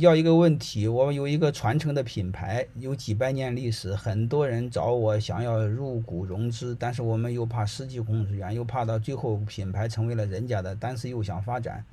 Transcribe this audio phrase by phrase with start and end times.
[0.00, 11.84] 要一个问题，我们有一个传承的品牌，有几百年历史，很多人找我想要入股融资，但是我们又怕失去控制权，又怕到最后品牌成为了人家的，但是又想发展。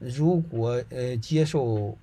[0.00, 1.96] 如果呃接受，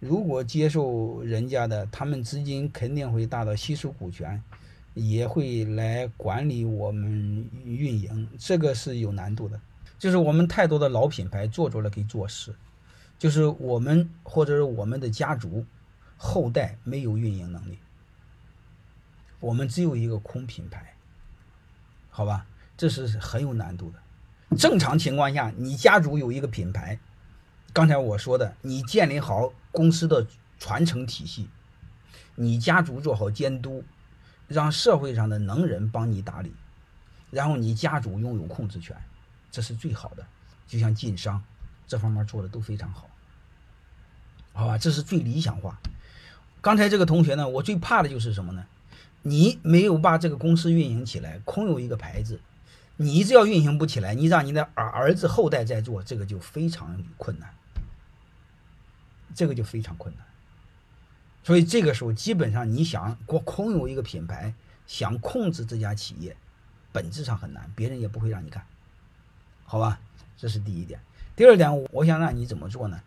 [0.00, 4.42] 如果接受人家的，他们资金肯定会大到稀释股权，
[4.94, 9.60] 也会来管理我们运营，这个是有难度的。
[9.98, 12.54] 就是我们太多的老品牌做着了给做事。
[13.24, 15.64] 就是我们或者是我们的家族
[16.18, 17.78] 后代没有运营能力，
[19.40, 20.94] 我们只有一个空品牌，
[22.10, 22.44] 好吧，
[22.76, 24.56] 这是很有难度的。
[24.58, 27.00] 正常情况下，你家族有一个品牌，
[27.72, 30.26] 刚才我说的，你建立好公司的
[30.58, 31.48] 传承体系，
[32.34, 33.82] 你家族做好监督，
[34.48, 36.52] 让社会上的能人帮你打理，
[37.30, 38.94] 然后你家族拥有控制权，
[39.50, 40.26] 这是最好的。
[40.66, 41.42] 就像晋商。
[41.86, 43.10] 这方面做的都非常好，
[44.54, 45.78] 好吧，这是最理想化。
[46.62, 48.64] 刚才这个同学呢，我最怕的就是什么呢？
[49.20, 52.40] 你没有把这个公司运营起来，空有一个牌子，
[52.96, 57.52] 你只要运行不起来，你让你的儿儿子后代在做，这个就非常困难，
[59.34, 60.24] 这个就非常困难。
[61.42, 64.54] 所以这个时候，基本上你想过空有一个品牌，
[64.86, 66.36] 想控制这家企业，
[66.92, 68.64] 本质上很难，别人也不会让你干，
[69.64, 69.98] 好吧？
[70.38, 71.00] 这是第一点。
[71.34, 73.00] 第二点，我想让你怎么做呢？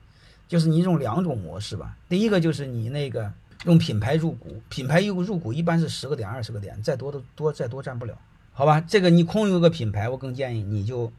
[0.48, 1.98] 就是你用两种模式吧。
[2.08, 3.32] 第一个就是你那个
[3.66, 8.18] 用品牌入股，品牌入入股一般是十个点、二十个点，再多的多再多占不了，
[8.54, 8.80] 好吧？
[8.82, 11.12] 这个你空有个品牌，我更建议你就，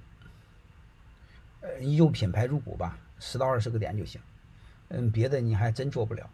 [1.61, 4.21] 呃，用品牌入股吧，十到二十个点就行。
[4.89, 6.31] 嗯，别的你还真做不了。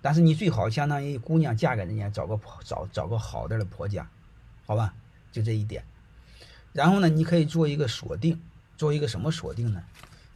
[0.00, 4.08] 但是你最好相当于姑娘嫁给人家，找个找找个好点的婆家，
[4.64, 4.94] 好吧？
[5.32, 5.82] 就这一点。
[6.72, 8.40] 然后呢，你可以做一个锁定，
[8.76, 9.82] 做一个什么锁定呢？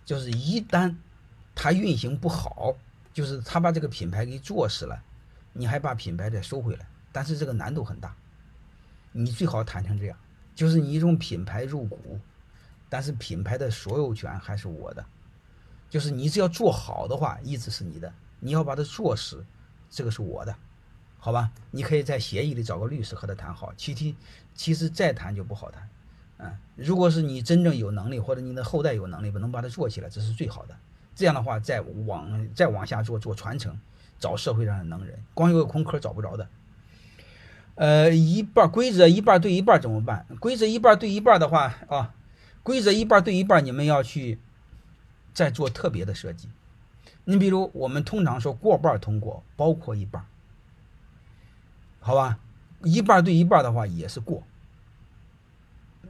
[0.05, 0.97] 就是一旦
[1.63, 2.75] 他运行不好，
[3.13, 4.99] 就是他把这个品牌给做死了，
[5.53, 8.17] 你还把品牌再收回来，但是这个难度很大。
[9.13, 10.17] 你最好谈成这样，
[10.55, 12.19] 就是你用品牌入股，
[12.89, 15.05] 但是品牌的所有权还是我的。
[15.91, 19.45] 就是你只要做好的话，一直是你的；你要把它做死，
[19.91, 20.57] 这个是我的，
[21.19, 21.53] 好吧？
[21.71, 23.71] 你可以在协议里找个律师和他谈好。
[23.77, 24.15] 其实，
[24.55, 25.87] 其实再谈就不好谈。
[26.39, 30.75] 嗯，如果是你真正有能力，或者你的后代有能力，能把它做起来，这是最好的。
[31.21, 33.79] 这样的话，再往再往下做做传承，
[34.19, 36.49] 找社会上的能人，光有个空壳找不着的。
[37.75, 40.25] 呃，一半规则一半对一半怎么办？
[40.41, 42.15] 规则一半对一半的话啊，
[42.63, 44.39] 规则一半对一半，你们要去
[45.35, 46.49] 再做特别的设计。
[47.25, 50.25] 你比如我们通常说过半通过，包括一半，
[52.01, 52.39] 好吧？
[52.83, 54.43] 一半对一半的话也是过。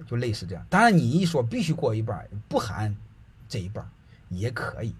[0.06, 2.96] 就类似这样，当然你一说必须过一半，不含
[3.48, 3.90] 这一半
[4.30, 4.94] 也可以，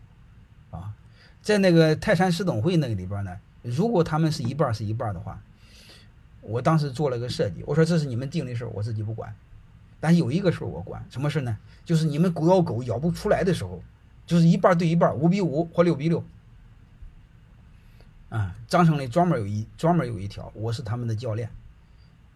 [0.71, 0.93] 啊，
[1.41, 5.41] 在那个泰山市董会那个里边呢，如果他们是一半是一半的话，
[6.43, 9.35] 我当时做了个设计，我说这是你们定的事我自己不管，
[10.01, 11.57] 但有一个事我管，什么事呢？
[11.85, 13.83] 就是你们狗咬狗咬不出来的时候，
[14.27, 16.25] 就是一半对一半，五比五或六比六，
[18.29, 21.51] 啊，章程里专门有一专门有一条，我是他们的教练，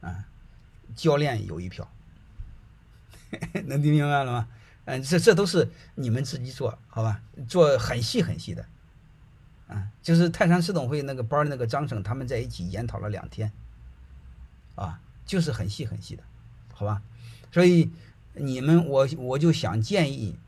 [0.00, 0.27] 啊，
[0.94, 1.88] 教练有一票。
[3.66, 4.49] 能听明白了吗？
[4.87, 7.22] 嗯，这这都是你们自己做好吧？
[7.49, 8.67] 做很细很细的，
[9.67, 13.50] 啊，就是泰山市董会那个班那个章程，他们在一起研讨了两天，
[14.75, 16.22] 啊，就是很细很细的，
[16.75, 17.03] 好吧？
[17.50, 17.91] 所以
[18.34, 20.39] 你们我我就想建议，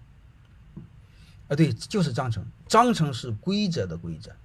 [1.48, 4.36] 啊，对，就是章程，章程是规则的规则，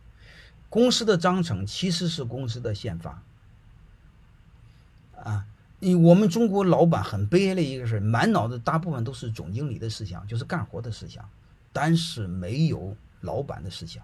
[0.69, 3.21] 公司的章程其实是公司的宪法，
[5.21, 5.45] 啊。
[5.83, 11.27] 你我们中国老板很悲哀的一个事满脑子大部分都是总经理的思想，就是干活的思想，
[11.73, 14.03] 但是没有老板的思想。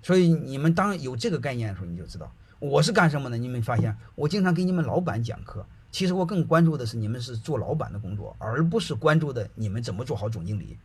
[0.00, 3.36] 所以你们当有这个概念的时候，你就知道我是干什么的。
[3.36, 10.78] 你们发现我经常给你们老板讲课，其实我更关注的是你们是做老板的工作，而不是关注的你们怎么做好总经理。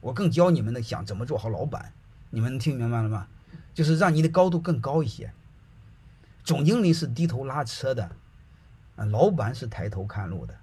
[0.00, 1.92] 我更教你们的想怎么做好老板。
[2.30, 3.26] 你们听明白了吗？
[3.74, 5.30] 就是让你的高度更高一些。
[6.42, 8.10] 总经理是低头拉车的。
[8.96, 10.54] 啊，老板是抬头看路的，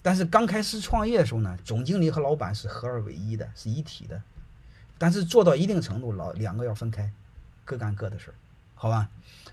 [0.00, 4.22] 但是刚开始创业的时候呢，总经理和老板是合二为一的，是一体的。
[4.98, 7.10] 但是做到一定程度，老两个要分开，
[7.64, 8.34] 各干各的事儿，
[8.74, 9.08] 好吧？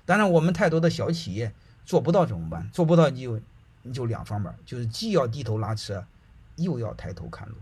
[0.06, 1.52] 当然，我们太多的小企业
[1.86, 2.70] 做不到怎么办？
[2.72, 3.42] 做不到你就
[3.82, 6.06] 你就两方面，就是既要低头拉车，
[6.58, 7.56] 又要抬头看路。